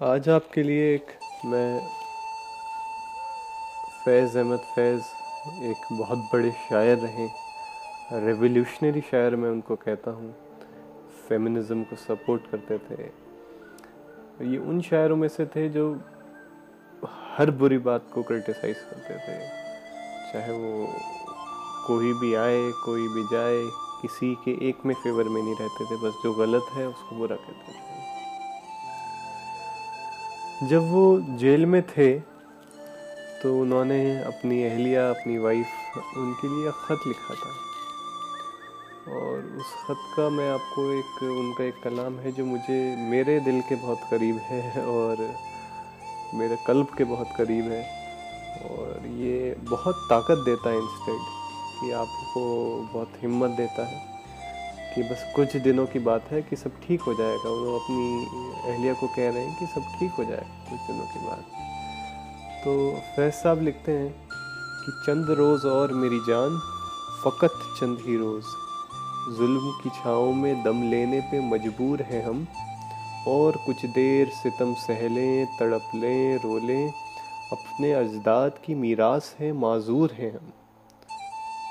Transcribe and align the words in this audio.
آج 0.00 0.28
آپ 0.28 0.52
کے 0.52 0.62
لیے 0.62 0.82
ایک 0.82 1.10
میں 1.44 1.80
فیض 4.04 4.36
احمد 4.36 4.74
فیض 4.74 5.00
ایک 5.60 5.92
بہت 5.92 6.18
بڑے 6.32 6.50
شاعر 6.70 6.96
رہیں 7.02 7.28
ریولیوشنری 8.26 9.00
شاعر 9.10 9.32
میں 9.32 9.50
ان 9.50 9.60
کو 9.60 9.76
کہتا 9.76 10.10
ہوں 10.10 10.30
فیمنزم 11.28 11.84
کو 11.84 11.96
سپورٹ 11.96 12.40
کرتے 12.50 12.78
تھے۔ 12.78 13.08
یہ 14.40 14.58
ان 14.58 14.82
شاعروں 14.82 15.16
میں 15.16 15.28
سے 15.28 15.44
تھے 15.44 15.68
جو 15.68 15.94
ہر 17.38 17.50
بری 17.50 17.78
بات 17.78 18.00
کو 18.10 18.22
کرٹیسائز 18.22 18.76
کرتے 18.90 19.14
تھے۔ 19.26 19.38
چاہے 20.32 20.52
وہ 20.52 20.86
کوئی 21.86 22.12
بھی 22.12 22.36
آئے، 22.36 22.70
کوئی 22.84 23.08
بھی 23.08 23.22
جائے، 23.30 23.62
کسی 24.02 24.34
کے 24.44 24.54
ایک 24.60 24.76
میں 24.84 24.94
فیور 25.02 25.24
میں 25.24 25.42
نہیں 25.42 25.54
رہتے 25.60 25.84
تھے، 25.84 25.96
بس 25.96 26.12
جو 26.24 26.32
غلط 26.32 26.76
ہے 26.76 26.84
اس 26.84 27.02
کو 27.08 27.16
برا 27.16 27.36
کہتے 27.36 27.72
تھے۔ 27.72 27.93
جب 30.68 30.82
وہ 30.82 31.20
جیل 31.36 31.64
میں 31.64 31.80
تھے 31.94 32.18
تو 33.42 33.62
انہوں 33.62 33.84
نے 33.84 34.18
اپنی 34.18 34.64
اہلیہ، 34.64 34.98
اپنی 34.98 35.38
وائف 35.38 35.98
ان 36.16 36.32
کے 36.42 36.48
لیے 36.48 36.70
خط 36.70 37.06
لکھا 37.06 37.34
تھا۔ 37.34 37.50
اور 39.10 39.56
اس 39.56 39.84
خط 39.84 40.16
کا 40.16 40.28
میں 40.28 40.50
آپ 40.50 40.74
کو 40.74 40.90
ایک، 40.90 41.22
ان 41.22 41.52
کا 41.52 41.64
ایک 41.64 41.74
کلام 41.82 42.18
ہے 42.18 42.32
جو 42.32 42.46
مجھے 42.46 42.94
میرے 42.98 43.38
دل 43.38 43.60
کے 43.68 43.74
بہت 43.80 44.10
قریب 44.10 44.36
ہے 44.50 44.70
اور 44.76 45.16
میرے 46.32 46.54
قلب 46.66 46.86
کے 46.96 47.04
بہت 47.04 47.28
قریب 47.36 47.64
ہے۔ 47.64 47.82
اور 48.62 49.06
یہ 49.06 49.54
بہت 49.68 49.94
طاقت 50.08 50.46
دیتا 50.46 50.70
ہے 50.70 50.76
انسٹیڈ 50.76 51.20
کہ 51.80 51.94
آپ 51.94 52.34
کو 52.34 52.82
بہت 52.92 53.24
ہمت 53.24 53.58
دیتا 53.58 53.90
ہے۔ 53.90 54.13
کہ 54.94 55.02
بس 55.02 55.34
کچھ 55.34 55.56
دنوں 55.56 55.86
کی 55.92 55.98
بات 55.98 56.32
ہے 56.32 56.42
کہ 56.42 56.56
سب 56.56 56.68
ٹھیک 56.86 57.00
ہو 57.06 57.12
جائے 57.12 57.36
گا۔ 57.44 57.48
وہ 57.48 57.76
اپنی 57.76 58.24
اہلیہ 58.64 58.92
کو 59.00 59.06
کہہ 59.06 59.32
رہے 59.34 59.44
ہیں 59.44 59.54
کہ 59.60 59.66
سب 59.74 59.80
ٹھیک 59.98 60.10
ہو 60.18 60.22
جائے 60.22 60.40
گا 60.40 60.64
کچھ 60.70 60.92
دنوں 60.92 61.06
کی 61.12 61.18
بات۔ 61.26 61.54
تو 62.64 62.94
فیض 63.16 63.42
صاحب 63.42 63.62
لکھتے 63.62 63.98
ہیں 63.98 64.08
کہ 64.86 65.06
چند 65.06 65.24
روز 65.24 65.66
اور 65.66 65.88
میری 65.88 66.18
جان، 66.26 66.50
فقط 67.22 67.80
چند 67.80 67.96
ہی 68.06 68.18
روز۔ 68.18 68.42
ظلم 69.38 69.70
کی 69.82 69.88
چھاؤں 69.88 70.32
میں 70.32 70.54
دم 70.54 70.82
لینے 70.82 71.20
پہ 71.30 71.40
مجبور 71.40 71.98
ہیں 72.10 72.22
ہم۔ 72.22 72.44
اور 73.26 73.52
کچھ 73.66 73.86
دیر 73.96 74.24
ستم 74.44 74.72
سہلیں، 74.86 75.44
تڑپ 75.58 75.94
لیں 75.94 76.38
رولیں 76.44 76.88
اپنے 77.50 77.94
اجداد 77.94 78.50
کی 78.62 78.74
میراث 78.74 79.40
ہیں، 79.40 79.52
معذور 79.52 80.08
ہیں 80.18 80.30
ہم۔ 80.30 80.63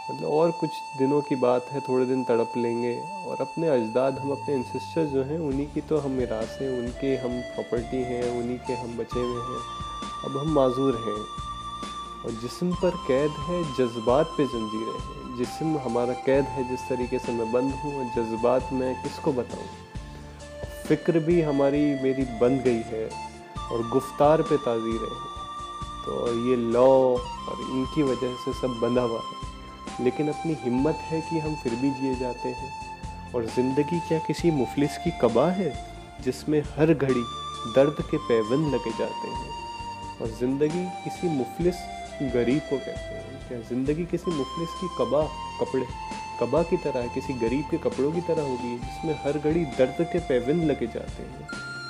مطلب 0.09 0.27
اور 0.27 0.49
کچھ 0.57 0.99
دنوں 0.99 1.21
کی 1.21 1.35
بات 1.35 1.73
ہے، 1.73 1.79
تھوڑے 1.79 2.05
دن 2.05 2.23
تڑپ 2.23 2.57
لیں 2.57 2.83
گے 2.83 3.01
اور 3.23 3.35
اپنے 3.39 3.69
اجداد، 3.69 4.11
ہم 4.11 4.31
اپنے 4.31 4.55
انسسٹر 4.55 5.05
جو 5.05 5.29
ہیں، 5.29 5.37
انہی 5.37 5.65
کی 5.73 5.81
تو 5.87 6.05
ہم 6.05 6.11
میراث 6.11 6.61
ہیں، 6.61 6.69
ان 6.69 6.87
کے 7.01 7.17
ہم 7.17 7.29
پراپرٹی 7.55 8.03
ہیں، 8.03 8.39
انہی 8.39 8.57
کے 8.67 8.75
ہم 8.75 8.91
بچے 8.95 9.19
ہوئے 9.19 9.41
ہیں۔ 9.49 9.59
اب 10.23 10.41
ہم 10.41 10.53
معذور 10.53 10.93
ہیں۔ 10.93 11.43
اور 12.23 12.31
جسم 12.43 12.69
پر 12.81 12.89
قید 13.07 13.49
ہے، 13.49 13.61
جذبات 13.77 14.25
پہ 14.37 14.43
زنجیریں 14.51 15.07
ہیں 15.07 15.23
جسم 15.37 15.77
ہمارا 15.85 16.13
قید 16.25 16.43
ہے، 16.55 16.61
جس 16.71 16.79
طریقے 16.87 17.17
سے 17.25 17.31
میں 17.31 17.45
بند 17.45 17.71
ہوں 17.83 17.95
اور 17.95 18.03
جذبات 18.15 18.73
میں 18.73 18.93
کس 19.03 19.19
کو 19.21 19.31
بتاؤں؟ 19.31 19.67
فکر 20.87 21.13
بھی 21.13 21.45
ہماری 21.45 21.93
میری 22.03 22.23
بند 22.39 22.59
گئی 22.65 22.81
ہے 22.91 23.09
اور 23.69 23.79
گفتار 23.79 24.39
پہ 24.39 24.55
تعزیریں 24.63 25.15
ہیں۔ 25.15 25.33
تو 26.05 26.27
یہ 26.45 26.55
لا 26.55 26.79
اور 26.79 27.59
ان 27.59 27.83
کی 27.93 28.03
وجہ 28.03 28.27
سے 28.45 28.51
سب 28.61 28.67
بندھا 28.79 29.03
ہوا 29.03 29.19
ہے۔ 29.19 29.42
لیکن 29.99 30.30
اپنی 30.30 30.53
ہمت 30.67 31.11
ہے 31.11 31.19
کہ 31.31 31.39
ہم 31.39 31.53
پھر 31.63 31.73
بھی 31.80 31.89
جیے 32.02 32.13
جاتے 32.19 32.49
ہیں۔ 32.49 32.69
اور 33.31 33.44
زندگی 33.55 33.99
کیا 34.08 34.17
کسی 34.27 34.52
مفلس 34.52 34.89
کی 35.03 35.09
قبا 35.22 35.52
ہے 35.52 35.73
جس 36.19 36.49
میں 36.49 36.61
ہر 36.77 36.94
گھڑی 37.02 37.23
درد 37.75 38.09
کے 38.09 38.17
پیون 38.27 38.71
لگے 38.71 38.89
جاتے 38.99 39.27
ہیں؟ 39.27 39.52
اور 40.17 40.27
زندگی 40.39 40.86
کسی 41.05 41.27
مفلس 41.27 41.75
غریب 42.33 42.69
کو 42.69 42.77
کہتے 42.86 43.15
ہیں۔ 43.15 43.49
کیا 43.49 43.58
زندگی 43.70 44.05
کسی 44.11 44.31
مفلس 44.31 44.81
کی 44.81 44.87
قبا 44.98 45.26
کپڑے 45.59 45.86
قبا 46.39 46.64
کی 46.64 46.75
طرح 46.83 47.02
ہے؟ 47.02 47.08
کسی 47.14 47.33
غریب 47.42 47.71
کے 47.71 47.77
کپڑوں 47.81 48.11
کی 48.11 48.21
طرح 48.27 48.42
ہوگی 48.42 48.77
جس 48.81 49.05
میں 49.05 49.14
ہر 49.23 49.31
گھڑی 49.43 49.65
درد 49.77 50.02
کے 50.11 50.20
پیون 50.27 50.67
لگے 50.67 50.86
جاتے 50.93 51.23
ہیں؟ 51.23 51.48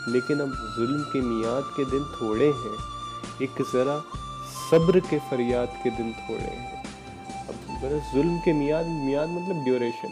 لیکن 0.08 0.42
اب 0.42 0.48
ظلم 0.48 1.04
کے 1.14 1.20
میاد 1.22 1.76
کے 1.76 1.84
دن 1.84 2.04
تھوڑے 2.18 2.48
ہیں۔ 2.48 2.78
ایک 3.40 3.62
ذرا 3.74 4.00
صبر 4.70 5.00
کے 5.10 5.20
فریاد 5.30 5.68
کے 5.84 5.90
دن 5.90 6.12
تھوڑے 6.26 6.56
ہیں۔ 6.56 6.83
ظلم 7.92 8.38
کے 8.46 8.54
میاد 8.54 8.84
میاد 8.84 9.28
مطلب 9.28 9.64
ڈیوریشن 9.64 10.08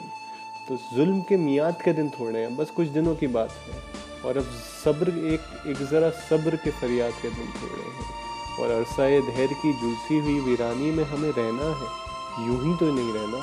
تو 0.68 0.76
ظلم 0.96 1.22
کے 1.22 1.38
میاد 1.38 1.72
کے 1.84 1.94
دن 1.94 2.09
تھوڑے 2.09 2.42
ہیں، 2.42 2.50
بس 2.56 2.68
کچھ 2.74 2.90
دنوں 2.90 3.16
کی 3.16 3.28
بات 3.28 3.50
ہے۔ 3.52 3.80
اور 4.22 4.36
اب 4.36 4.44
صبر 4.84 5.09
ایک 5.16 5.42
ایک 5.64 5.84
ذرا 5.90 6.08
صبر 6.30 6.56
کے 6.56 6.72
فریاد 6.80 7.22
کے 7.22 7.30
دن 7.38 7.46
تھوڑے 7.59 7.84
ہیں۔ 7.84 8.22
اور 8.58 8.70
عرصہ 8.70 9.32
دھیر 9.36 9.48
کی 9.62 9.74
جلسی 9.74 10.20
ہوئی 10.20 10.40
ویرانی 10.40 10.92
میں 10.92 11.04
ہمیں 11.04 11.32
رہنا 11.38 11.72
ہے۔ 11.82 11.86
یوں 12.46 12.58
ہی 12.66 12.74
تو 12.80 12.94
نہیں 12.94 13.14
رہنا۔ 13.14 13.38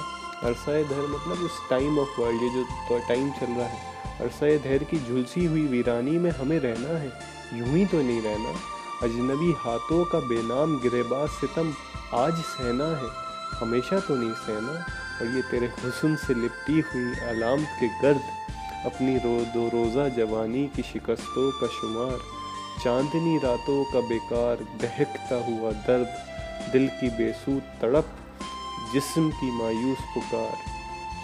عرصہ 0.48 0.70
دھیر 0.88 1.06
مطلب 1.08 1.36
اس 1.40 1.68
ٹائم 1.68 2.00
آف 2.00 2.20
ورلڈ 2.20 2.42
یہ 2.42 2.48
جو 2.48 2.98
ٹائم 3.08 3.28
چل 3.40 3.52
رہا 3.56 3.72
ہے۔ 3.72 3.78
عرصہ 4.20 4.44
دھیر 4.62 4.80
کی 4.80 4.98
جھلسی 5.06 5.46
ہوئی 5.46 5.66
ویرانی 5.66 6.18
میں 6.18 6.30
ہمیں 6.30 6.60
رہنا 6.60 7.00
ہے۔ 7.00 7.08
یوں 7.52 7.76
ہی 7.76 7.84
تو 7.90 8.02
نہیں 8.02 8.20
رہنا۔ 8.24 8.52
اجنبی 9.02 9.52
ہاتھوں 9.64 10.04
کا 10.04 10.18
بے 10.18 10.36
نام 10.44 10.76
گریباز 10.84 11.28
ستم 11.42 11.70
آج 12.10 12.32
سہنا 12.56 12.90
ہے۔ 12.90 13.27
ہمیشہ 13.62 13.94
تو 14.06 14.16
نہیں 14.16 14.32
سہنا 14.46 14.80
اور 15.20 15.36
یہ 15.36 15.42
تیرے 15.50 15.66
حسن 15.84 16.16
سے 16.26 16.34
لپٹی 16.34 16.80
ہوئی 16.80 17.30
علامت 17.30 17.80
کے 17.80 17.86
گرد 18.02 18.38
اپنی 18.84 19.18
رو 19.24 19.42
دو 19.54 19.68
روزہ 19.72 20.08
جوانی 20.16 20.68
کی 20.72 20.82
شکستوں 20.92 21.50
کا 21.50 21.66
شمار، 21.80 22.18
چاندنی 22.84 23.38
راتوں 23.42 23.84
کا 23.92 24.00
بیکار، 24.08 24.62
بہکتا 24.62 25.36
ہوا 25.36 25.70
درد، 25.86 26.06
دل 26.72 26.86
کی 27.00 27.08
بے 27.16 27.32
سود 27.44 27.80
تڑپ، 27.80 28.04
جسم 28.94 29.30
کی 29.30 29.46
مایوس 29.46 30.14
پکار۔ 30.14 30.78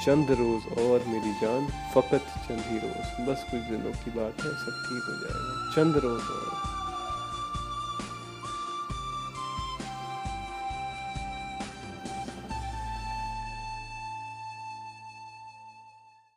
چند 0.05 0.31
روز 0.31 0.79
اور 0.79 1.09
میری 1.09 1.33
جان، 1.43 1.67
فقط 1.95 2.49
چند 2.49 2.73
ہی 2.73 2.79
روز۔ 2.83 3.29
بس 3.29 3.45
کچھ 3.45 3.71
دنوں 3.71 3.93
کی 4.05 4.11
بات 4.15 4.45
ہے، 4.45 4.51
سب 4.51 4.89
ٹھیک 4.89 5.03
ہو 5.09 5.13
جائے 5.13 5.35
گا۔ 5.35 5.75
چند 5.75 5.97
روز 5.97 6.23
اور۔ 6.29 6.74